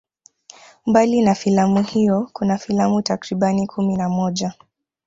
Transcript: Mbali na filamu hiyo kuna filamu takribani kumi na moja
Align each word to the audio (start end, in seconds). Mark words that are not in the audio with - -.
Mbali 0.85 1.21
na 1.21 1.35
filamu 1.35 1.83
hiyo 1.83 2.29
kuna 2.33 2.57
filamu 2.57 3.01
takribani 3.01 3.67
kumi 3.67 3.97
na 3.97 4.09
moja 4.09 4.53